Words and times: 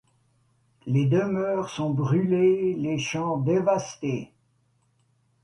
Les 0.87 1.05
demeures 1.05 1.69
sont 1.69 1.91
brûlées, 1.91 2.73
les 2.73 2.97
champs 2.97 3.37
dévastés. 3.37 4.31